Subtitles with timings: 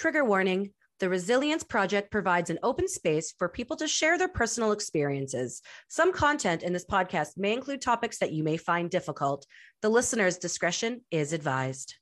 [0.00, 4.72] Trigger warning the Resilience Project provides an open space for people to share their personal
[4.72, 5.60] experiences.
[5.88, 9.44] Some content in this podcast may include topics that you may find difficult.
[9.82, 11.96] The listener's discretion is advised.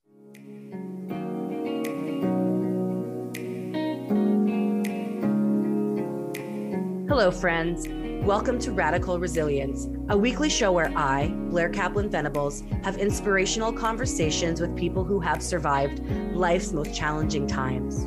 [7.08, 8.07] Hello, friends.
[8.22, 14.60] Welcome to Radical Resilience, a weekly show where I, Blair Kaplan Venables, have inspirational conversations
[14.60, 18.06] with people who have survived life's most challenging times.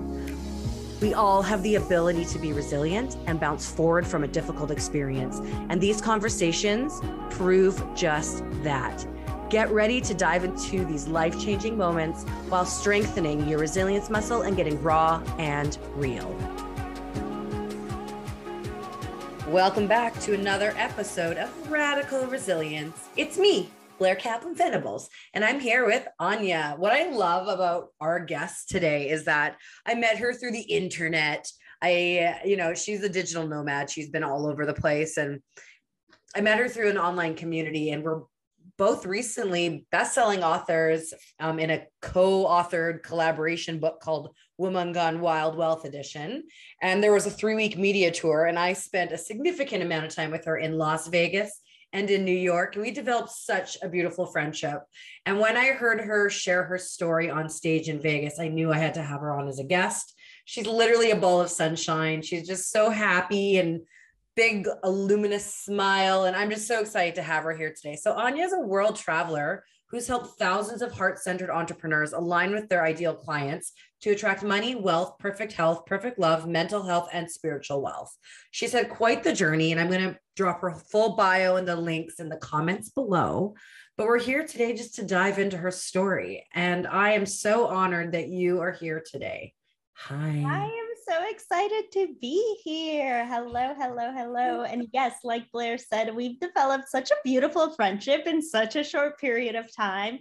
[1.01, 5.39] We all have the ability to be resilient and bounce forward from a difficult experience.
[5.69, 9.05] And these conversations prove just that.
[9.49, 14.55] Get ready to dive into these life changing moments while strengthening your resilience muscle and
[14.55, 16.29] getting raw and real.
[19.51, 23.09] Welcome back to another episode of Radical Resilience.
[23.17, 23.69] It's me,
[23.99, 26.77] Blair Kaplan Venables, and I'm here with Ania.
[26.77, 31.51] What I love about our guest today is that I met her through the internet.
[31.81, 33.89] I, you know, she's a digital nomad.
[33.89, 35.17] She's been all over the place.
[35.17, 35.41] And
[36.33, 38.21] I met her through an online community, and we're
[38.77, 45.83] both recently best-selling authors um, in a co-authored collaboration book called woman gone wild wealth
[45.85, 46.43] edition
[46.81, 50.31] and there was a three-week media tour and i spent a significant amount of time
[50.31, 51.61] with her in las vegas
[51.93, 52.75] and in New York.
[52.75, 54.79] And we developed such a beautiful friendship.
[55.25, 58.77] And when I heard her share her story on stage in Vegas, I knew I
[58.77, 60.13] had to have her on as a guest.
[60.45, 62.21] She's literally a ball of sunshine.
[62.21, 63.81] She's just so happy and
[64.35, 66.25] big, luminous smile.
[66.25, 67.95] And I'm just so excited to have her here today.
[67.95, 72.69] So, Ania is a world traveler who's helped thousands of heart centered entrepreneurs align with
[72.69, 77.81] their ideal clients to attract money, wealth, perfect health, perfect love, mental health, and spiritual
[77.81, 78.15] wealth.
[78.49, 81.75] She's had quite the journey, and I'm going to drop her full bio and the
[81.75, 83.53] links in the comments below.
[83.97, 86.47] But we're here today just to dive into her story.
[86.53, 89.53] And I am so honored that you are here today.
[89.93, 90.15] Hi.
[90.15, 93.25] I am so excited to be here.
[93.25, 94.63] Hello, hello, hello.
[94.63, 99.19] And yes, like Blair said, we've developed such a beautiful friendship in such a short
[99.19, 100.19] period of time.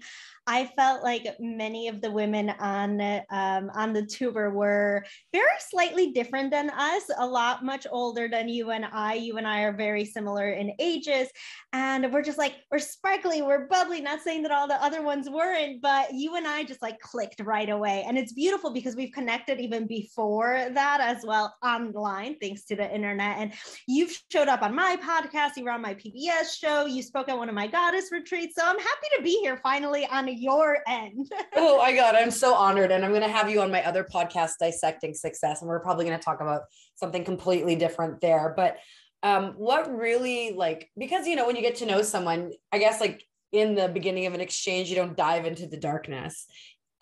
[0.51, 3.01] I felt like many of the women on
[3.31, 8.49] um, on the tour were very slightly different than us, a lot much older than
[8.49, 9.15] you and I.
[9.15, 11.29] You and I are very similar in ages,
[11.73, 14.01] and we're just like we're sparkly, we're bubbly.
[14.01, 17.39] Not saying that all the other ones weren't, but you and I just like clicked
[17.45, 22.65] right away, and it's beautiful because we've connected even before that as well online, thanks
[22.65, 23.39] to the internet.
[23.39, 23.53] And
[23.87, 27.39] you've showed up on my podcast, you were on my PBS show, you spoke at
[27.39, 31.31] one of my goddess retreats, so I'm happy to be here finally on your end.
[31.57, 32.91] oh my God, I'm so honored.
[32.91, 35.61] And I'm going to have you on my other podcast, Dissecting Success.
[35.61, 36.63] And we're probably going to talk about
[36.97, 38.53] something completely different there.
[38.57, 38.79] But
[39.23, 43.01] um, what really like, because, you know, when you get to know someone, I guess
[43.01, 46.47] like in the beginning of an exchange, you don't dive into the darkness.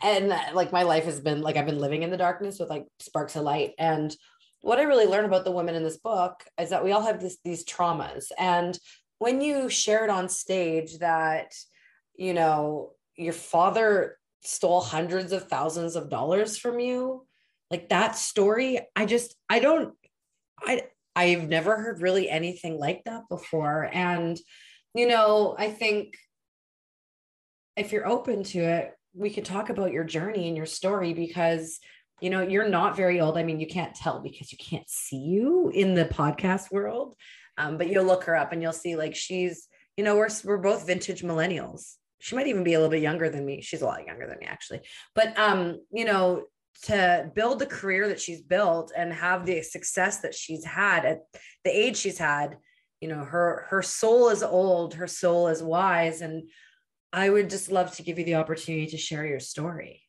[0.03, 2.87] And like my life has been like, I've been living in the darkness with like
[3.01, 3.73] sparks of light.
[3.79, 4.15] And
[4.63, 7.21] what I really learned about the women in this book is that we all have
[7.21, 8.27] this, these traumas.
[8.39, 8.79] And
[9.19, 11.53] when you shared on stage that,
[12.17, 17.27] you know, your father stole hundreds of thousands of dollars from you?
[17.71, 19.95] Like that story i just i don't
[20.63, 20.85] i
[21.15, 23.89] i've never heard really anything like that before.
[23.93, 24.39] And
[24.95, 26.15] you know i think
[27.77, 31.79] if you're open to it we could talk about your journey and your story because
[32.21, 33.37] you know you're not very old.
[33.37, 37.15] I mean you can't tell because you can't see you in the podcast world
[37.59, 40.59] um, but you'll look her up and you'll see like she's you know we're, we're
[40.59, 43.61] both vintage millennials she might even be a little bit younger than me.
[43.61, 44.81] She's a lot younger than me actually.
[45.15, 46.45] But um, you know,
[46.83, 51.21] to build the career that she's built and have the success that she's had at
[51.65, 52.57] the age she's had,
[53.01, 56.49] you know, her her soul is old, her soul is wise and
[57.13, 60.03] I would just love to give you the opportunity to share your story.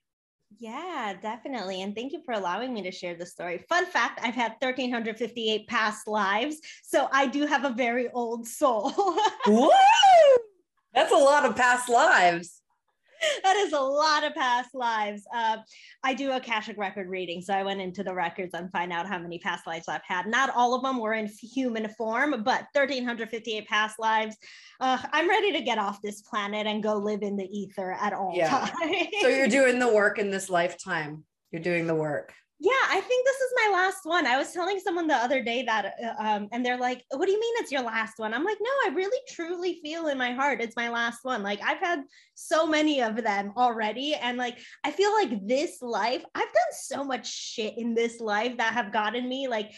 [0.58, 1.82] Yeah, definitely.
[1.82, 3.64] And thank you for allowing me to share the story.
[3.70, 6.60] Fun fact I've had 1,358 past lives.
[6.84, 8.92] So I do have a very old soul.
[9.48, 9.70] Woo!
[11.00, 12.62] That's a lot of past lives.
[13.44, 15.24] That is a lot of past lives.
[15.34, 15.58] Uh,
[16.04, 19.08] I do a Akashic record reading, so I went into the records and find out
[19.08, 20.28] how many past lives I've had.
[20.28, 24.36] Not all of them were in human form, but 1,358 past lives.
[24.82, 28.12] Uh, I'm ready to get off this planet and go live in the ether at
[28.12, 28.50] all yeah.
[28.50, 29.08] times.
[29.22, 31.24] so you're doing the work in this lifetime.
[31.52, 32.34] You're doing the work.
[32.62, 34.28] Yeah, I think this is my last one.
[34.28, 37.32] I was telling someone the other day that, uh, um, and they're like, "What do
[37.32, 40.32] you mean it's your last one?" I'm like, "No, I really truly feel in my
[40.34, 41.42] heart it's my last one.
[41.42, 42.02] Like I've had
[42.36, 47.04] so many of them already, and like I feel like this life, I've done so
[47.06, 49.72] much shit in this life that have gotten me like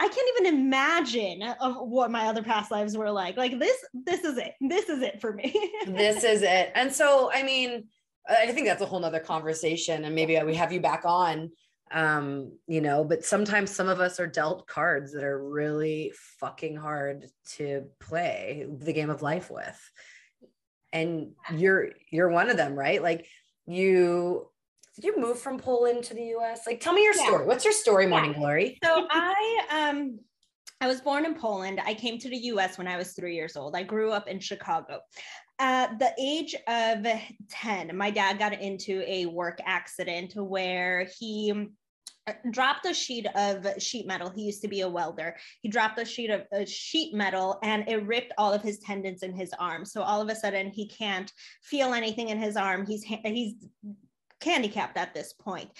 [0.00, 3.36] I can't even imagine of what my other past lives were like.
[3.36, 4.54] Like this, this is it.
[4.60, 5.52] This is it for me.
[5.86, 6.72] this is it.
[6.74, 7.84] And so, I mean,
[8.28, 11.50] I think that's a whole nother conversation, and maybe we have you back on
[11.92, 16.76] um you know but sometimes some of us are dealt cards that are really fucking
[16.76, 19.90] hard to play the game of life with
[20.92, 23.26] and you're you're one of them right like
[23.66, 24.48] you
[24.96, 27.72] did you move from poland to the us like tell me your story what's your
[27.72, 28.38] story morning yeah.
[28.38, 30.18] glory so i um
[30.82, 31.80] I was born in Poland.
[31.86, 33.76] I came to the US when I was three years old.
[33.76, 34.98] I grew up in Chicago.
[35.60, 37.06] At the age of
[37.50, 41.66] 10, my dad got into a work accident where he uh,
[42.28, 44.30] Uh, dropped a sheet of sheet metal.
[44.30, 45.36] He used to be a welder.
[45.60, 49.24] He dropped a sheet of a sheet metal and it ripped all of his tendons
[49.24, 49.84] in his arm.
[49.84, 51.32] So all of a sudden he can't
[51.62, 52.86] feel anything in his arm.
[52.86, 53.54] He's he's
[54.40, 55.70] handicapped at this point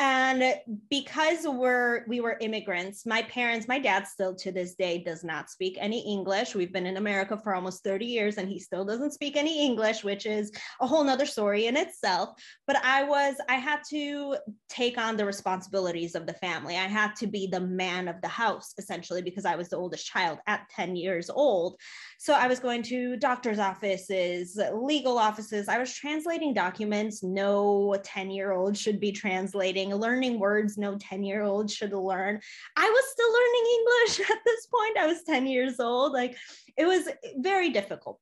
[0.00, 0.54] and
[0.88, 5.50] because we're we were immigrants my parents my dad still to this day does not
[5.50, 6.54] speak any english.
[6.54, 10.02] We've been in america for almost 30 years and he still doesn't speak any english
[10.02, 10.50] which is
[10.80, 12.30] a whole nother story in itself.
[12.66, 14.38] But i was i had to
[14.70, 16.76] take on the responsibilities of the family.
[16.76, 20.06] I had to be the man of the house essentially because i was the oldest
[20.06, 21.76] child at 10 years old.
[22.18, 25.68] So i was going to doctors offices legal offices.
[25.68, 27.22] I was translating documents.
[27.22, 32.40] No 10 year old should be translating learning words no 10 year old should learn.
[32.76, 34.98] I was still learning English at this point.
[34.98, 36.12] I was 10 years old.
[36.12, 36.36] Like
[36.76, 37.08] it was
[37.38, 38.20] very difficult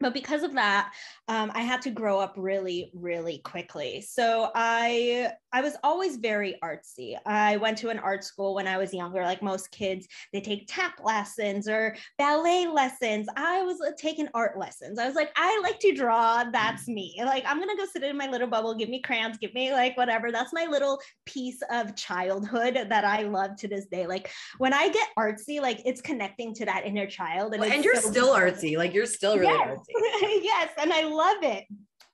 [0.00, 0.92] but because of that
[1.28, 4.00] um, i had to grow up really really quickly.
[4.00, 7.16] So i i was always very artsy.
[7.26, 10.64] I went to an art school when i was younger like most kids they take
[10.66, 13.28] tap lessons or ballet lessons.
[13.36, 14.98] I was uh, taking art lessons.
[14.98, 17.20] I was like i like to draw that's me.
[17.24, 19.96] Like i'm gonna go sit in my little bubble give me crayons give me like
[19.96, 20.32] whatever.
[20.32, 24.06] That's my little piece of childhood that i love to this day.
[24.06, 27.84] Like when i get artsy like it's connecting to that inner child and, well, and
[27.84, 28.76] you're so still artsy.
[28.76, 29.78] Like you're still really yes.
[29.78, 29.89] artsy
[30.42, 31.64] yes, and I love it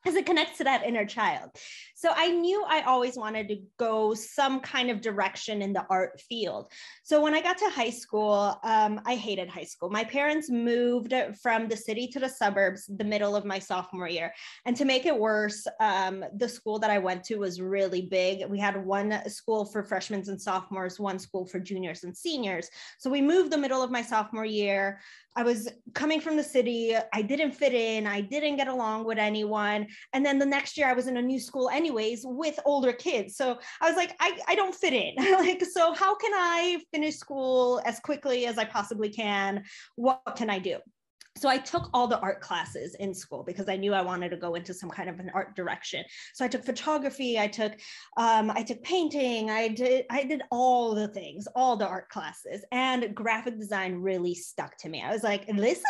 [0.03, 1.51] because it connects to that inner child.
[1.99, 6.21] So I knew I always wanted to go some kind of direction in the art
[6.21, 6.71] field.
[7.03, 9.89] So when I got to high school, um, I hated high school.
[9.89, 14.31] My parents moved from the city to the suburbs the middle of my sophomore year.
[14.67, 18.47] And to make it worse, um, the school that I went to was really big.
[18.47, 22.69] We had one school for freshmen and sophomores, one school for juniors and seniors.
[22.99, 25.01] So we moved the middle of my sophomore year.
[25.39, 26.97] I was coming from the city.
[27.13, 28.07] I didn't fit in.
[28.07, 29.87] I didn't get along with anyone.
[30.15, 33.37] And then the next year I was in a new school anyways with older kids.
[33.37, 35.15] So I was like, I, I don't fit in.
[35.33, 39.65] like, so how can I finish school as quickly as I possibly can?
[39.97, 40.79] What can I do?
[41.39, 44.39] so I took all the art classes in school because I knew I wanted to
[44.39, 46.03] go into some kind of an art direction.
[46.33, 47.73] So I took photography, I took
[48.17, 52.65] um, I took painting, I did I did all the things, all the art classes,
[52.73, 55.03] and graphic design really stuck to me.
[55.03, 55.85] I was like, this is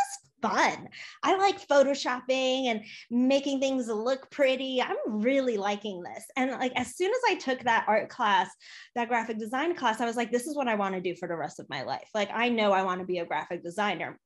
[0.48, 0.88] fun.
[1.22, 4.82] I like photoshopping and making things look pretty.
[4.82, 6.24] I'm really liking this.
[6.36, 8.50] And like as soon as I took that art class,
[8.94, 11.28] that graphic design class, I was like, this is what I want to do for
[11.28, 12.08] the rest of my life.
[12.14, 14.18] Like I know I want to be a graphic designer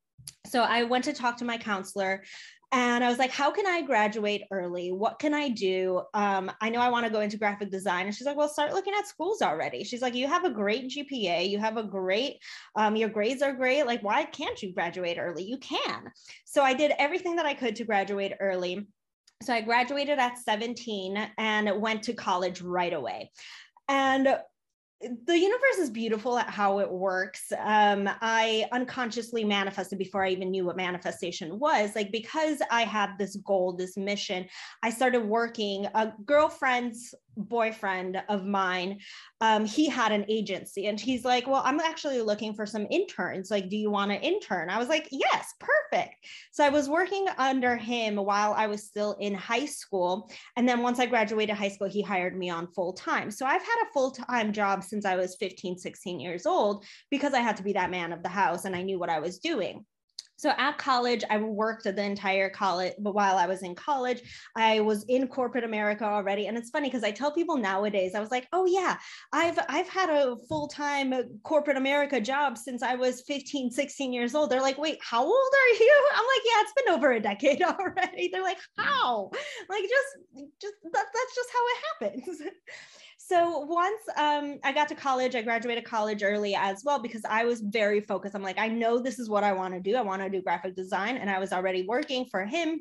[0.46, 2.22] so I went to talk to my counselor
[2.72, 4.92] and I was like, how can I graduate early?
[4.92, 6.02] What can I do?
[6.14, 8.06] Um, I know I want to go into graphic design.
[8.06, 9.82] And she's like, well, start looking at schools already.
[9.82, 11.48] She's like, you have a great GPA.
[11.48, 12.36] You have a great,
[12.76, 13.86] um, your grades are great.
[13.86, 15.42] Like, why can't you graduate early?
[15.42, 16.12] You can.
[16.44, 18.86] So I did everything that I could to graduate early.
[19.42, 23.32] So I graduated at 17 and went to college right away.
[23.88, 24.36] And
[25.00, 27.52] the universe is beautiful at how it works.
[27.58, 31.94] Um, I unconsciously manifested before I even knew what manifestation was.
[31.94, 34.46] Like, because I had this goal, this mission,
[34.82, 35.86] I started working.
[35.94, 37.14] A girlfriend's
[37.48, 38.98] boyfriend of mine
[39.40, 43.50] um, he had an agency and he's like well i'm actually looking for some interns.
[43.50, 44.70] Like do you want to intern?
[44.70, 46.14] I was like yes perfect.
[46.52, 50.30] So i was working under him while i was still in high school.
[50.56, 53.30] And then once i graduated high school he hired me on full time.
[53.30, 57.40] So i've had a full-time job since i was 15 16 years old because i
[57.40, 59.84] had to be that man of the house and i knew what i was doing
[60.40, 64.22] so at college, I worked the entire college, but while I was in college,
[64.56, 66.46] I was in corporate America already.
[66.46, 68.96] And it's funny because I tell people nowadays, I was like, oh yeah,
[69.34, 74.34] I've I've had a full-time uh, corporate America job since I was 15, 16 years
[74.34, 74.48] old.
[74.48, 76.08] They're like, wait, how old are you?
[76.14, 78.30] I'm like, yeah, it's been over a decade already.
[78.32, 79.30] They're like, how?
[79.68, 82.42] Like just just that, that's just how it happens.
[83.22, 87.44] so once um, I got to college, I graduated college early as well because I
[87.44, 88.34] was very focused.
[88.34, 89.94] I'm like, I know this is what I want to do.
[89.94, 92.80] I want to do graphic design, and I was already working for him.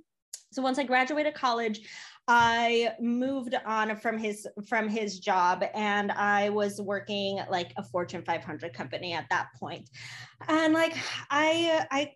[0.54, 1.82] So once I graduated college,
[2.30, 8.24] I moved on from his from his job and I was working like a Fortune
[8.24, 9.90] 500 company at that point.
[10.48, 10.96] And like
[11.30, 12.14] I I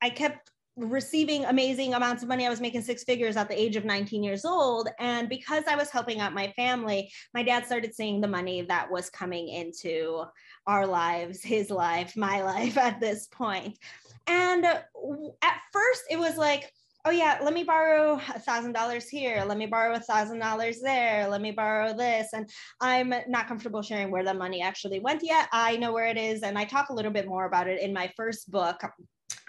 [0.00, 0.49] I kept
[0.80, 2.46] receiving amazing amounts of money.
[2.46, 4.88] I was making six figures at the age of 19 years old.
[4.98, 8.90] And because I was helping out my family, my dad started seeing the money that
[8.90, 10.24] was coming into
[10.66, 13.78] our lives, his life, my life at this point.
[14.26, 16.72] And at first, it was like,
[17.06, 20.80] oh yeah let me borrow a thousand dollars here let me borrow a thousand dollars
[20.80, 22.46] there let me borrow this and
[22.82, 26.42] i'm not comfortable sharing where the money actually went yet i know where it is
[26.42, 28.82] and i talk a little bit more about it in my first book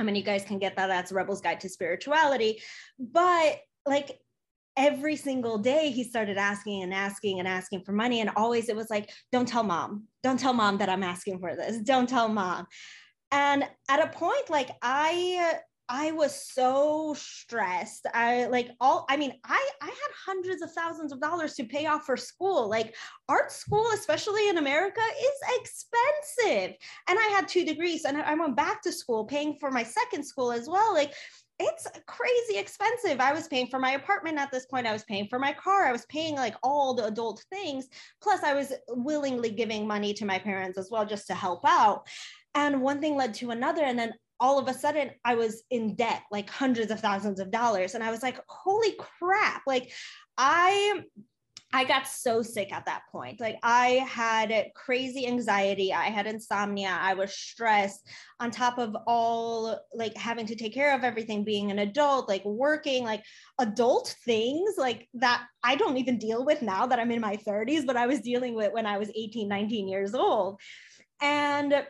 [0.02, 0.88] I mean, you guys can get that.
[0.88, 2.62] That's Rebel's Guide to Spirituality.
[3.00, 4.20] But like
[4.76, 8.20] every single day, he started asking and asking and asking for money.
[8.20, 10.08] And always it was like, don't tell mom.
[10.24, 11.78] Don't tell mom that I'm asking for this.
[11.80, 12.66] Don't tell mom.
[13.32, 15.60] And at a point, like I
[15.94, 18.08] I was so stressed.
[18.14, 21.86] I like all, I mean, I, I had hundreds of thousands of dollars to pay
[21.86, 22.70] off for school.
[22.70, 22.96] Like
[23.28, 26.78] art school, especially in America, is expensive.
[27.10, 30.24] And I had two degrees and I went back to school paying for my second
[30.24, 30.94] school as well.
[30.94, 31.14] Like
[31.60, 33.20] it's crazy expensive.
[33.20, 34.88] I was paying for my apartment at this point.
[34.88, 35.88] I was paying for my car.
[35.88, 37.90] I was paying like all the adult things.
[38.24, 42.08] Plus, I was willingly giving money to my parents as well, just to help out.
[42.56, 43.84] And one thing led to another.
[43.84, 47.52] And then all of a sudden I was in debt, like hundreds of thousands of
[47.52, 47.94] dollars.
[47.94, 49.62] And I was like, holy crap.
[49.68, 49.92] Like
[50.38, 51.04] I
[51.74, 53.40] I got so sick at that point.
[53.40, 58.06] Like I had crazy anxiety, I had insomnia, I was stressed
[58.42, 62.44] on top of all like having to take care of everything being an adult, like
[62.44, 63.24] working, like
[63.60, 67.86] adult things like that I don't even deal with now that I'm in my 30s,
[67.86, 70.60] but I was dealing with when I was 18, 19 years old.
[71.22, 71.86] And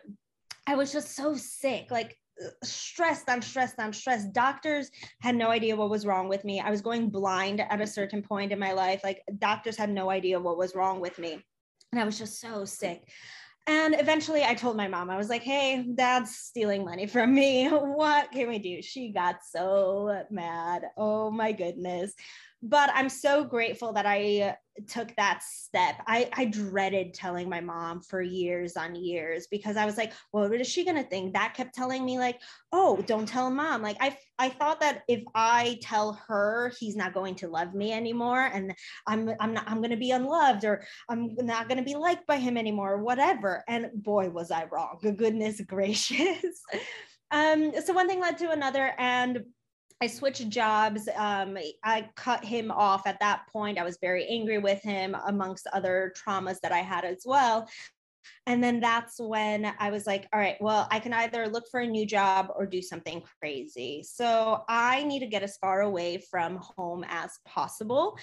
[0.67, 1.87] I was just so sick.
[1.89, 2.17] Like
[2.63, 4.33] stressed I'm stressed I'm stressed.
[4.33, 6.59] Doctors had no idea what was wrong with me.
[6.59, 9.01] I was going blind at a certain point in my life.
[9.03, 11.43] Like doctors had no idea what was wrong with me.
[11.91, 13.03] And I was just so sick.
[13.67, 17.67] And eventually I told my mom, I was like, hey, dad's stealing money from me.
[17.69, 18.81] What can we do?
[18.81, 20.83] She got so mad.
[20.97, 22.13] Oh my goodness
[22.63, 24.55] but I'm so grateful that I
[24.87, 25.95] took that step.
[26.07, 30.49] I, I dreaded telling my mom for years on years because I was like, well,
[30.49, 31.33] what is she gonna think?
[31.33, 32.39] That kept telling me like,
[32.71, 33.81] oh, don't tell mom.
[33.81, 37.91] Like I I thought that if I tell her he's not going to love me
[37.91, 38.73] anymore and
[39.07, 42.57] I'm I'm not I'm gonna be unloved or I'm not gonna be liked by him
[42.57, 43.63] anymore, or whatever.
[43.67, 44.99] And boy, was I wrong.
[45.01, 46.61] Goodness gracious.
[47.31, 49.45] um, so one thing led to another and
[50.01, 51.07] I switched jobs.
[51.15, 53.77] Um, I cut him off at that point.
[53.77, 57.69] I was very angry with him, amongst other traumas that I had as well.
[58.47, 61.81] And then that's when I was like, all right, well, I can either look for
[61.81, 64.03] a new job or do something crazy.
[64.03, 68.17] So I need to get as far away from home as possible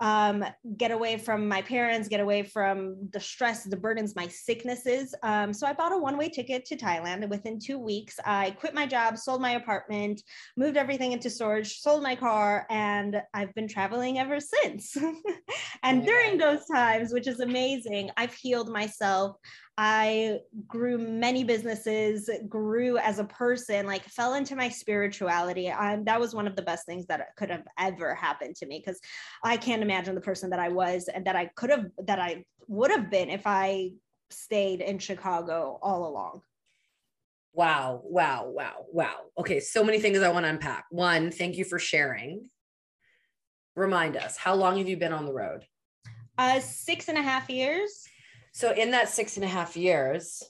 [0.00, 0.44] um,
[0.76, 5.14] get away from my parents, get away from the stress, the burdens, my sicknesses.
[5.22, 7.22] Um, so I bought a one way ticket to Thailand.
[7.22, 10.22] And within two weeks, I quit my job, sold my apartment,
[10.56, 14.96] moved everything into storage, sold my car, and I've been traveling ever since.
[15.82, 19.36] and during those times, which is amazing, I've healed myself.
[19.78, 25.70] I grew many businesses, grew as a person, like fell into my spirituality.
[25.70, 28.82] Um, that was one of the best things that could have ever happened to me
[28.84, 29.00] because
[29.42, 32.44] I can't imagine the person that I was and that I could have, that I
[32.68, 33.92] would have been if I
[34.30, 36.42] stayed in Chicago all along.
[37.52, 39.16] Wow, wow, wow, wow.
[39.38, 40.84] Okay, so many things I want to unpack.
[40.90, 42.48] One, thank you for sharing.
[43.76, 45.64] Remind us, how long have you been on the road?
[46.38, 48.06] Uh, six and a half years.
[48.52, 50.42] So, in that six and a half years,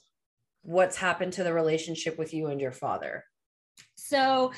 [0.63, 3.23] what's happened to the relationship with you and your father?
[3.95, 4.51] So,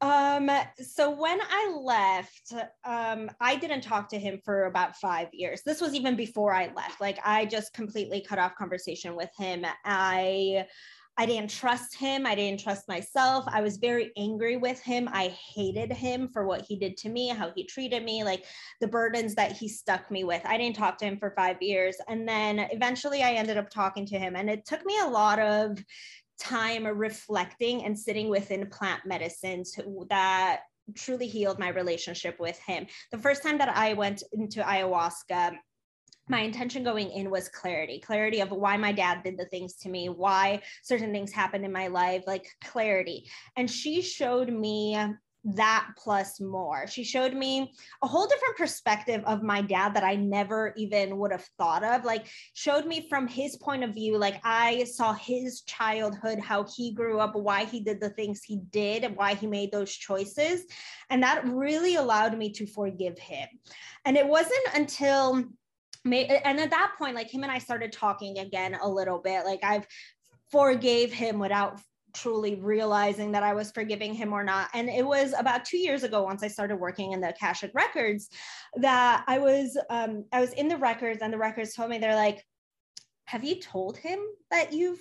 [0.00, 2.52] um, so when I left,
[2.84, 5.62] um, I didn't talk to him for about five years.
[5.64, 7.00] This was even before I left.
[7.00, 9.64] Like I just completely cut off conversation with him.
[9.84, 10.66] I
[11.18, 12.24] I didn't trust him.
[12.26, 13.44] I didn't trust myself.
[13.46, 15.10] I was very angry with him.
[15.12, 18.44] I hated him for what he did to me, how he treated me, like
[18.80, 20.40] the burdens that he stuck me with.
[20.46, 21.96] I didn't talk to him for five years.
[22.08, 24.36] And then eventually I ended up talking to him.
[24.36, 25.84] And it took me a lot of
[26.40, 29.78] time reflecting and sitting within plant medicines
[30.08, 30.60] that
[30.94, 32.86] truly healed my relationship with him.
[33.10, 35.56] The first time that I went into ayahuasca,
[36.28, 39.88] my intention going in was clarity clarity of why my dad did the things to
[39.88, 44.96] me why certain things happened in my life like clarity and she showed me
[45.44, 46.86] that plus more.
[46.86, 51.32] She showed me a whole different perspective of my dad that I never even would
[51.32, 52.04] have thought of.
[52.04, 56.94] Like, showed me from his point of view, like, I saw his childhood, how he
[56.94, 60.64] grew up, why he did the things he did, and why he made those choices.
[61.10, 63.48] And that really allowed me to forgive him.
[64.04, 65.44] And it wasn't until
[66.04, 69.60] and at that point like him and i started talking again a little bit like
[69.62, 69.86] i've
[70.50, 71.80] forgave him without
[72.14, 74.68] truly realizing that I was forgiving him or not.
[74.74, 78.28] And it was about two years ago, once I started working in the Akashic records,
[78.76, 82.14] that I was um, I was in the records, and the records told me they're
[82.14, 82.44] like,
[83.24, 84.18] "Have you told him
[84.50, 85.00] that you've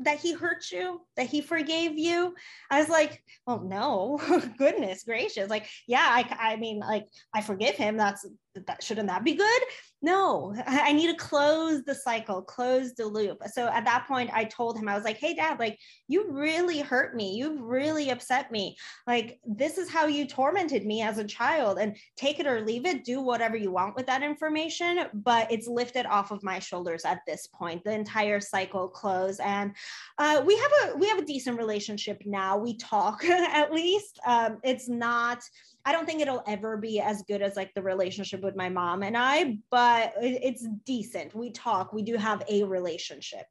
[0.00, 2.34] that he hurt you, that he forgave you?
[2.70, 4.20] I was like, well, no,
[4.58, 5.50] goodness gracious.
[5.50, 7.96] Like, yeah, I, I mean, like, I forgive him.
[7.96, 8.24] That's
[8.66, 9.62] that shouldn't that be good?
[10.00, 13.42] No, I need to close the cycle, close the loop.
[13.52, 16.78] So at that point, I told him, I was like, hey, dad, like, you really
[16.80, 17.34] hurt me.
[17.34, 18.76] You've really upset me.
[19.08, 21.78] Like, this is how you tormented me as a child.
[21.80, 25.06] And take it or leave it, do whatever you want with that information.
[25.14, 27.82] But it's lifted off of my shoulders at this point.
[27.82, 29.40] The entire cycle closed.
[29.40, 29.74] And
[30.18, 32.56] uh, we have a we have a decent relationship now.
[32.56, 34.20] We talk at least.
[34.24, 35.42] Um, it's not
[35.88, 39.02] I don't think it'll ever be as good as like the relationship with my mom
[39.02, 41.34] and I, but it's decent.
[41.34, 43.46] We talk, we do have a relationship.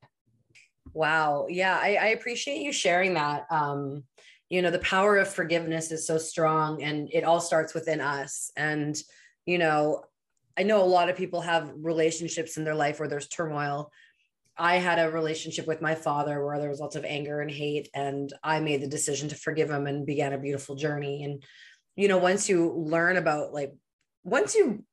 [0.94, 1.48] Wow.
[1.50, 3.48] Yeah, I, I appreciate you sharing that.
[3.50, 4.04] Um,
[4.50, 8.52] you know, the power of forgiveness is so strong and it all starts within us.
[8.56, 8.96] And,
[9.48, 10.04] you know,
[10.56, 13.92] I know a lot of people have relationships in their life where there's turmoil.
[14.56, 17.90] I had a relationship with my father where there was lots of anger and hate,
[17.96, 21.24] and I made the decision to forgive him and began a beautiful journey.
[21.24, 21.44] And
[21.98, 23.74] you know, once you learn about like,
[24.24, 24.84] once you,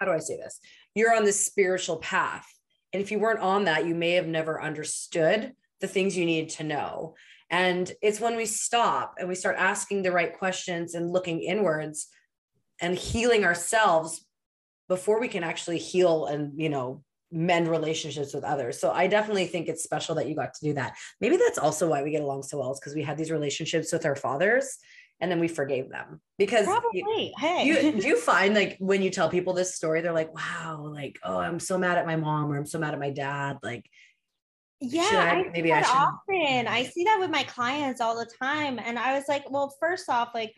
[0.00, 0.58] how do I say this?
[0.94, 2.46] You're on this spiritual path.
[2.92, 6.48] And if you weren't on that, you may have never understood the things you need
[6.50, 7.14] to know.
[7.50, 12.08] And it's when we stop and we start asking the right questions and looking inwards
[12.80, 14.24] and healing ourselves
[14.88, 18.80] before we can actually heal and, you know, mend relationships with others.
[18.80, 20.96] So I definitely think it's special that you got to do that.
[21.20, 23.92] Maybe that's also why we get along so well is because we had these relationships
[23.92, 24.78] with our fathers
[25.20, 26.90] and then we forgave them because Probably.
[26.94, 27.64] You, hey.
[27.64, 31.18] you, do you find like when you tell people this story they're like wow like
[31.22, 33.84] oh i'm so mad at my mom or i'm so mad at my dad like
[34.80, 36.68] yeah I, I maybe i should often.
[36.68, 36.90] I mm-hmm.
[36.90, 40.30] see that with my clients all the time and i was like well first off
[40.34, 40.54] like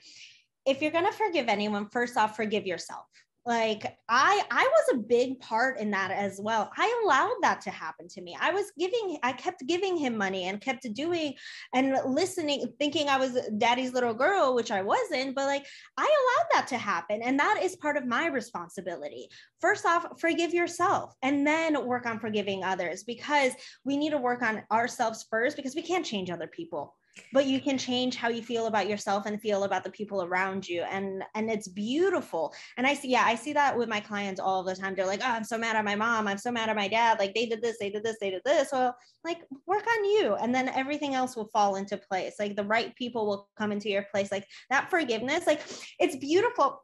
[0.66, 3.06] if you're going to forgive anyone first off forgive yourself
[3.48, 6.70] like i i was a big part in that as well.
[6.76, 8.36] I allowed that to happen to me.
[8.38, 11.32] I was giving i kept giving him money and kept doing
[11.74, 15.64] and listening thinking i was daddy's little girl which i wasn't but like
[15.96, 19.28] i allowed that to happen and that is part of my responsibility.
[19.60, 24.42] First off forgive yourself and then work on forgiving others because we need to work
[24.42, 26.97] on ourselves first because we can't change other people
[27.32, 30.68] but you can change how you feel about yourself and feel about the people around
[30.68, 34.40] you and and it's beautiful and i see yeah i see that with my clients
[34.40, 36.68] all the time they're like oh i'm so mad at my mom i'm so mad
[36.68, 39.38] at my dad like they did this they did this they did this well like
[39.66, 43.26] work on you and then everything else will fall into place like the right people
[43.26, 45.60] will come into your place like that forgiveness like
[45.98, 46.82] it's beautiful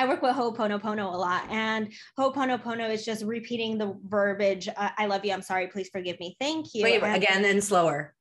[0.00, 4.68] I work with Ho'oponopono a lot, and Ho'oponopono is just repeating the verbiage.
[4.68, 5.32] Uh, I love you.
[5.32, 5.66] I'm sorry.
[5.66, 6.36] Please forgive me.
[6.38, 6.84] Thank you.
[6.84, 8.14] Wait, and- again and slower.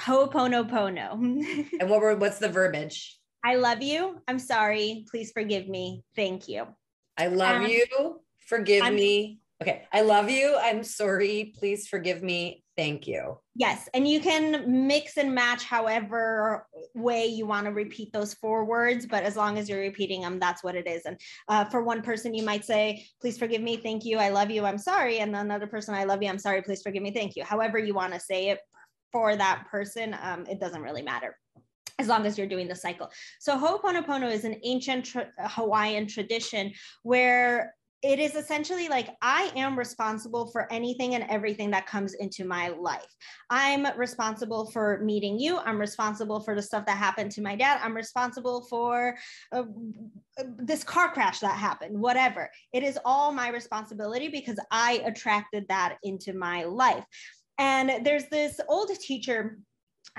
[0.00, 1.12] Ho'oponopono.
[1.80, 3.18] and what were what's the verbiage?
[3.44, 4.20] I love you.
[4.28, 5.04] I'm sorry.
[5.10, 6.02] Please forgive me.
[6.14, 6.66] Thank you.
[7.16, 8.20] I love um, you.
[8.46, 9.40] Forgive I'm, me.
[9.62, 9.84] Okay.
[9.92, 10.56] I love you.
[10.60, 11.54] I'm sorry.
[11.56, 12.62] Please forgive me.
[12.76, 13.38] Thank you.
[13.54, 13.88] Yes.
[13.94, 19.06] And you can mix and match however way you want to repeat those four words,
[19.06, 21.06] but as long as you're repeating them, that's what it is.
[21.06, 23.78] And uh, for one person, you might say, please forgive me.
[23.78, 24.18] Thank you.
[24.18, 24.66] I love you.
[24.66, 25.20] I'm sorry.
[25.20, 26.28] And another person, I love you.
[26.28, 26.60] I'm sorry.
[26.60, 27.12] Please forgive me.
[27.12, 27.44] Thank you.
[27.44, 28.58] However you want to say it
[29.16, 31.38] for that person, um, it doesn't really matter
[31.98, 33.10] as long as you're doing the cycle.
[33.40, 36.70] So Ho'oponopono is an ancient tra- Hawaiian tradition
[37.02, 42.44] where it is essentially like I am responsible for anything and everything that comes into
[42.44, 43.10] my life.
[43.48, 45.58] I'm responsible for meeting you.
[45.58, 47.80] I'm responsible for the stuff that happened to my dad.
[47.82, 49.16] I'm responsible for
[49.52, 49.64] uh,
[50.58, 52.50] this car crash that happened, whatever.
[52.74, 57.04] It is all my responsibility because I attracted that into my life.
[57.58, 59.58] And there's this old teacher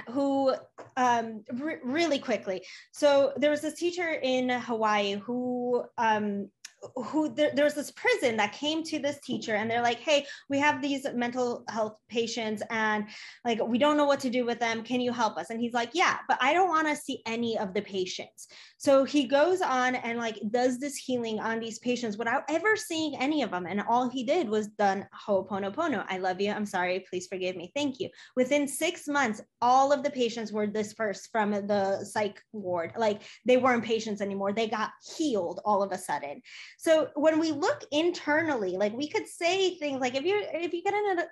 [0.10, 0.54] who
[0.96, 2.64] um, re- really quickly.
[2.92, 6.50] So there was this teacher in Hawaii who um,
[6.96, 10.26] who there, there was this prison that came to this teacher and they're like hey
[10.50, 13.06] we have these mental health patients and
[13.44, 14.84] like we don't know what to do with them.
[14.84, 15.50] Can you help us?
[15.50, 18.48] And he's like yeah but i don't want to see any of the patients.
[18.78, 23.16] So he goes on and like does this healing on these patients without ever seeing
[23.18, 23.66] any of them.
[23.66, 26.52] And all he did was done ho'oponopono i love you.
[26.52, 27.06] I'm sorry.
[27.10, 27.72] Please forgive me.
[27.76, 28.10] Thank you.
[28.36, 32.94] Within six months all of the patients were dispersed from the psych ward.
[32.98, 34.54] Like they weren't patients anymore.
[34.54, 36.42] They got healed all of a sudden
[36.78, 40.84] so when we look internally, like we could say things like if you if you
[40.84, 41.24] get in a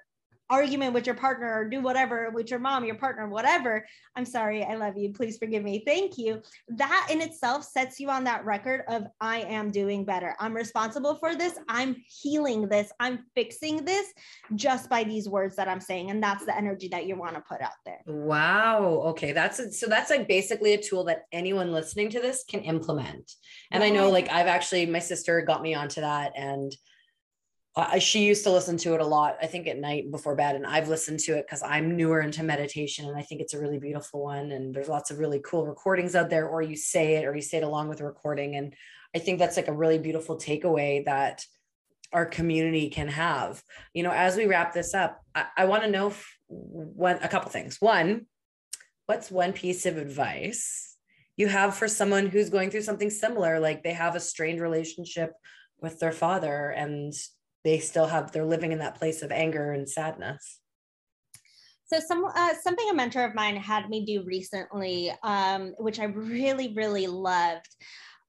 [0.49, 3.86] argument with your partner or do whatever with your mom, your partner, whatever.
[4.15, 5.12] I'm sorry, I love you.
[5.12, 5.84] Please forgive me.
[5.86, 6.41] Thank you.
[6.69, 10.36] That in itself sets you on that record of I am doing better.
[10.39, 11.58] I'm responsible for this.
[11.67, 12.91] I'm healing this.
[12.99, 14.13] I'm fixing this
[14.55, 16.12] just by these words that I'm saying.
[16.12, 18.01] And that's the energy that you want to put out there.
[18.05, 18.84] Wow.
[19.08, 19.31] Okay.
[19.31, 23.31] That's a, so that's like basically a tool that anyone listening to this can implement.
[23.71, 26.75] And I know like I've actually, my sister got me onto that and
[27.75, 30.55] uh, she used to listen to it a lot, I think at night before bed.
[30.55, 33.59] And I've listened to it because I'm newer into meditation and I think it's a
[33.59, 34.51] really beautiful one.
[34.51, 37.41] And there's lots of really cool recordings out there, or you say it or you
[37.41, 38.55] say it along with a recording.
[38.55, 38.73] And
[39.13, 41.45] I think that's like a really beautiful takeaway that
[42.13, 43.61] our community can have.
[43.93, 46.13] You know, as we wrap this up, I, I want to know
[46.47, 47.81] one, a couple things.
[47.81, 48.27] One,
[49.05, 50.95] what's one piece of advice
[51.35, 53.59] you have for someone who's going through something similar?
[53.59, 55.33] Like they have a strained relationship
[55.81, 57.13] with their father and
[57.65, 60.60] they still have they're living in that place of anger and sadness.
[61.88, 66.06] So some uh, something a mentor of mine had me do recently um, which i
[66.06, 67.75] really really loved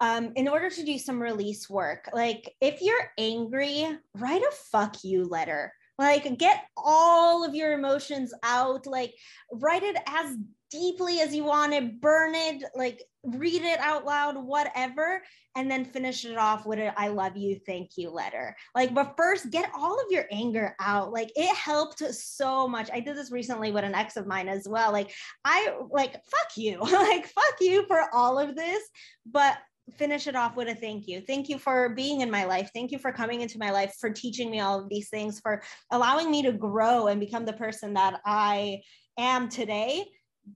[0.00, 5.04] um, in order to do some release work like if you're angry write a fuck
[5.04, 5.72] you letter.
[5.98, 9.14] Like get all of your emotions out like
[9.50, 10.36] write it as
[10.70, 15.22] deeply as you want to burn it like read it out loud whatever
[15.56, 18.56] and then finish it off with a i love you thank you letter.
[18.74, 21.12] Like but first get all of your anger out.
[21.12, 22.90] Like it helped so much.
[22.92, 24.92] I did this recently with an ex of mine as well.
[24.92, 25.12] Like
[25.44, 26.80] i like fuck you.
[27.06, 28.82] Like fuck you for all of this
[29.26, 29.58] but
[29.96, 31.20] finish it off with a thank you.
[31.20, 32.70] Thank you for being in my life.
[32.74, 35.62] Thank you for coming into my life, for teaching me all of these things, for
[35.92, 38.80] allowing me to grow and become the person that I
[39.18, 40.04] am today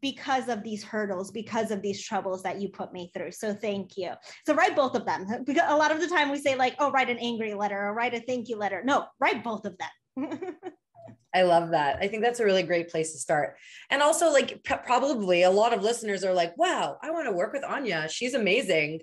[0.01, 3.33] because of these hurdles, because of these troubles that you put me through.
[3.33, 4.13] So thank you.
[4.47, 5.27] So write both of them.
[5.45, 7.95] Because a lot of the time we say like, oh, write an angry letter or
[7.95, 8.83] write a thank you letter.
[8.85, 10.39] No, write both of them.
[11.35, 11.99] I love that.
[12.01, 13.57] I think that's a really great place to start.
[13.89, 17.33] And also like p- probably a lot of listeners are like, wow, I want to
[17.33, 18.11] work with Ania.
[18.11, 19.01] She's amazing.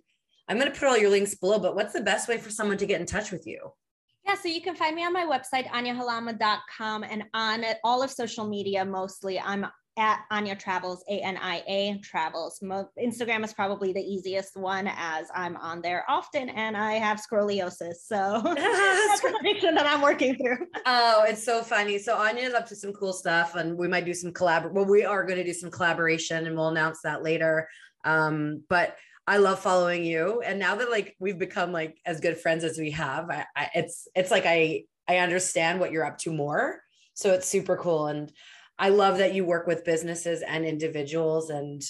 [0.48, 2.78] I'm going to put all your links below, but what's the best way for someone
[2.78, 3.72] to get in touch with you?
[4.26, 8.48] Yeah, so you can find me on my website, aniahalama.com, and on all of social
[8.48, 9.40] media mostly.
[9.40, 9.66] I'm
[9.98, 12.62] at Ania Travels, A N I A Travels.
[12.62, 17.20] Mo- Instagram is probably the easiest one as I'm on there often and I have
[17.20, 17.96] scoliosis.
[18.06, 20.68] So that's an addiction that I'm working through.
[20.86, 21.98] Oh, it's so funny.
[21.98, 24.72] So Ania's up to some cool stuff and we might do some collab.
[24.72, 27.68] Well, we are going to do some collaboration and we'll announce that later.
[28.06, 28.96] Um, but
[29.28, 30.42] I love following you.
[30.42, 33.70] And now that like we've become like as good friends as we have, I, I,
[33.76, 36.82] it's it's like I I understand what you're up to more.
[37.14, 38.08] So it's super cool.
[38.08, 38.32] And
[38.80, 41.50] I love that you work with businesses and individuals.
[41.50, 41.82] And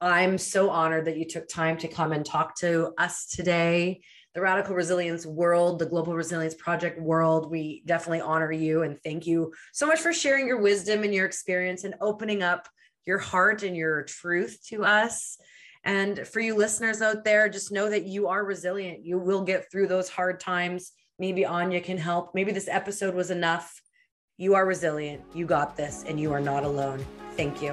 [0.00, 4.02] I'm so honored that you took time to come and talk to us today.
[4.34, 9.28] The Radical Resilience world, the Global Resilience Project world, we definitely honor you and thank
[9.28, 12.68] you so much for sharing your wisdom and your experience and opening up
[13.06, 15.38] your heart and your truth to us.
[15.84, 19.04] And for you listeners out there, just know that you are resilient.
[19.04, 20.92] You will get through those hard times.
[21.18, 22.34] Maybe Ania can help.
[22.34, 23.80] Maybe this episode was enough.
[24.36, 25.22] You are resilient.
[25.32, 27.06] You got this, and you are not alone.
[27.36, 27.72] Thank you.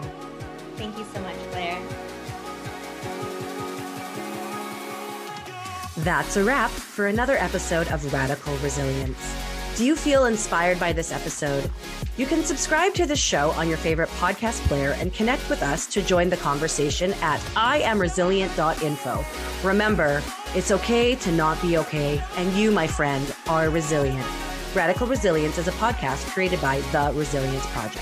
[0.76, 1.82] Thank you so much, Blair.
[6.04, 9.36] That's a wrap for another episode of Radical Resilience.
[9.76, 11.68] Do you feel inspired by this episode?
[12.16, 15.88] You can subscribe to the show on your favorite podcast player and connect with us
[15.88, 19.26] to join the conversation at iamresilient.info.
[19.68, 20.22] Remember,
[20.54, 24.28] it's okay to not be okay, and you, my friend, are resilient.
[24.74, 28.00] Radical Resilience is a podcast created by The Resilience Project.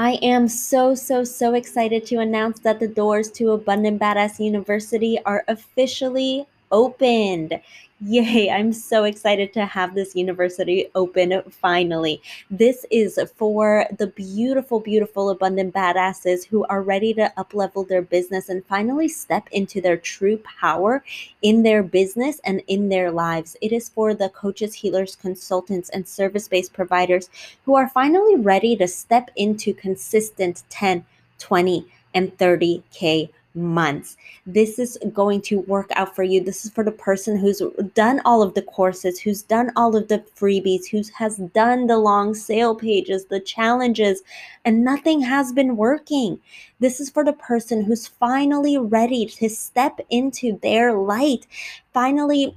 [0.00, 5.18] I am so, so, so excited to announce that the doors to Abundant Badass University
[5.26, 7.60] are officially opened.
[8.00, 12.22] Yay, I'm so excited to have this university open finally.
[12.48, 18.50] This is for the beautiful, beautiful, abundant badasses who are ready to uplevel their business
[18.50, 21.02] and finally step into their true power
[21.42, 23.56] in their business and in their lives.
[23.60, 27.28] It is for the coaches, healers, consultants, and service based providers
[27.64, 31.04] who are finally ready to step into consistent 10,
[31.38, 34.16] 20, and 30K months.
[34.46, 36.42] This is going to work out for you.
[36.42, 37.62] This is for the person who's
[37.94, 41.98] done all of the courses, who's done all of the freebies, who has done the
[41.98, 44.22] long sale pages, the challenges,
[44.64, 46.40] and nothing has been working.
[46.80, 51.46] This is for the person who's finally ready to step into their light,
[51.92, 52.56] finally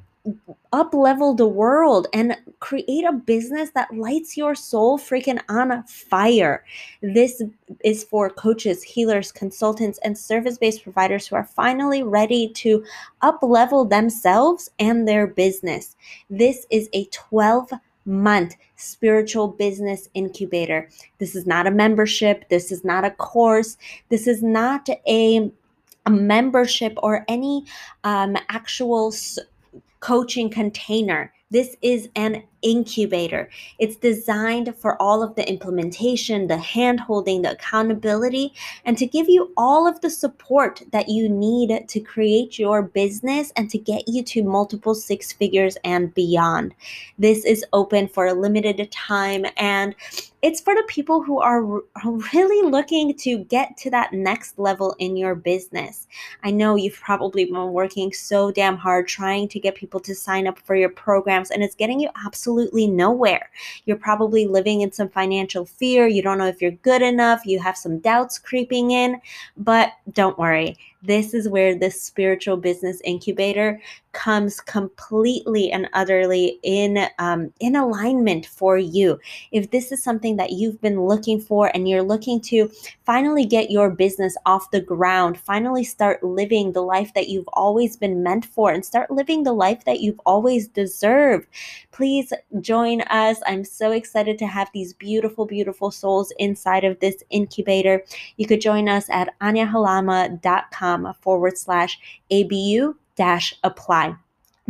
[0.72, 6.64] up level the world and create a business that lights your soul freaking on fire.
[7.02, 7.42] This
[7.84, 12.84] is for coaches, healers, consultants, and service based providers who are finally ready to
[13.22, 15.96] up level themselves and their business.
[16.30, 17.72] This is a 12
[18.06, 20.90] month spiritual business incubator.
[21.18, 22.48] This is not a membership.
[22.50, 23.78] This is not a course.
[24.10, 25.52] This is not a,
[26.06, 27.66] a membership or any
[28.04, 29.12] um, actual
[30.02, 31.34] coaching container.
[31.50, 33.50] This is an incubator.
[33.80, 38.54] It's designed for all of the implementation, the hand holding, the accountability,
[38.86, 43.52] and to give you all of the support that you need to create your business
[43.56, 46.74] and to get you to multiple six figures and beyond.
[47.18, 49.96] This is open for a limited time and
[50.42, 51.64] it's for the people who are
[52.34, 56.08] really looking to get to that next level in your business.
[56.44, 60.48] I know you've probably been working so damn hard trying to get people to sign
[60.48, 63.50] up for your programs, and it's getting you absolutely absolutely nowhere.
[63.86, 66.08] You're probably living in some financial fear.
[66.08, 67.46] You don't know if you're good enough.
[67.46, 69.22] You have some doubts creeping in,
[69.56, 70.78] but don't worry.
[71.02, 73.82] This is where this spiritual business incubator
[74.14, 79.20] comes completely and utterly in um, in alignment for you.
[79.52, 82.72] If this is something that you've been looking for and you're looking to
[83.06, 87.98] finally get your business off the ground, finally start living the life that you've always
[87.98, 91.48] been meant for, and start living the life that you've always deserved,
[91.92, 93.38] please join us.
[93.46, 98.04] I'm so excited to have these beautiful, beautiful souls inside of this incubator.
[98.38, 102.00] You could join us at aniahalama.com forward slash
[102.32, 104.16] ABU dash apply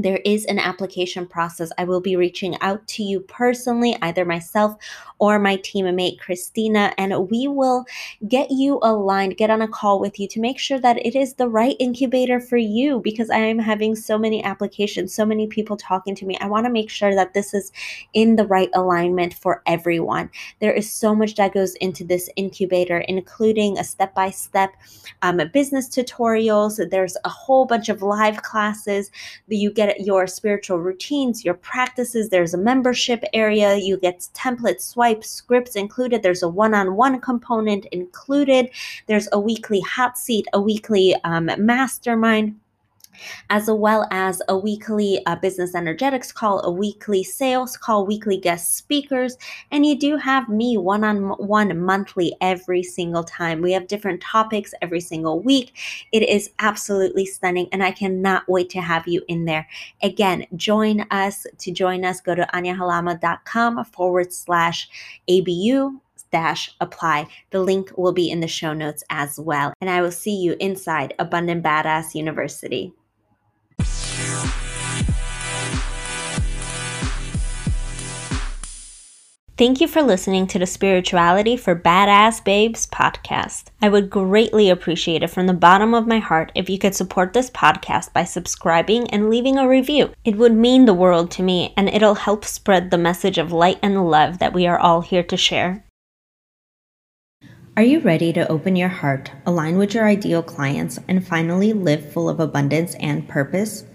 [0.01, 1.71] there is an application process.
[1.77, 4.75] I will be reaching out to you personally, either myself
[5.19, 7.85] or my teammate Christina, and we will
[8.27, 11.35] get you aligned, get on a call with you to make sure that it is
[11.35, 15.77] the right incubator for you because I am having so many applications, so many people
[15.77, 16.37] talking to me.
[16.41, 17.71] I want to make sure that this is
[18.13, 20.29] in the right alignment for everyone.
[20.59, 24.71] There is so much that goes into this incubator, including a step by step
[25.53, 26.89] business tutorials.
[26.89, 29.11] There's a whole bunch of live classes
[29.49, 32.29] that you get your spiritual routines, your practices.
[32.29, 33.75] There's a membership area.
[33.75, 36.23] You get templates, swipes, scripts included.
[36.23, 38.69] There's a one on one component included.
[39.07, 42.60] There's a weekly hot seat, a weekly um, mastermind
[43.49, 48.75] as well as a weekly uh, business energetics call, a weekly sales call, weekly guest
[48.75, 49.37] speakers,
[49.71, 53.61] and you do have me one on one monthly every single time.
[53.61, 55.77] We have different topics every single week.
[56.11, 59.67] It is absolutely stunning, and I cannot wait to have you in there.
[60.01, 61.45] Again, join us.
[61.59, 64.89] To join us, go to aniahalama.com forward slash
[65.29, 65.99] ABU
[66.31, 67.27] dash apply.
[67.51, 69.73] The link will be in the show notes as well.
[69.81, 72.93] And I will see you inside Abundant Badass University.
[79.61, 83.65] Thank you for listening to the Spirituality for Badass Babes podcast.
[83.79, 87.33] I would greatly appreciate it from the bottom of my heart if you could support
[87.33, 90.13] this podcast by subscribing and leaving a review.
[90.25, 93.77] It would mean the world to me and it'll help spread the message of light
[93.83, 95.85] and love that we are all here to share.
[97.77, 102.11] Are you ready to open your heart, align with your ideal clients, and finally live
[102.11, 103.85] full of abundance and purpose?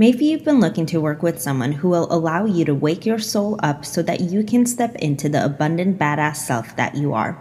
[0.00, 3.18] Maybe you've been looking to work with someone who will allow you to wake your
[3.18, 7.38] soul up so that you can step into the abundant badass self that you are.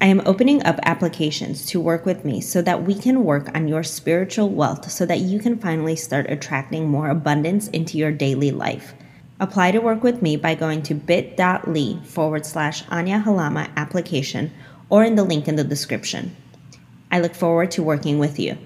[0.00, 3.68] I am opening up applications to work with me so that we can work on
[3.68, 8.52] your spiritual wealth so that you can finally start attracting more abundance into your daily
[8.52, 8.94] life.
[9.38, 14.50] Apply to work with me by going to bit.ly forward slash Ania Halama application
[14.88, 16.34] or in the link in the description.
[17.10, 18.56] I look forward to working with you.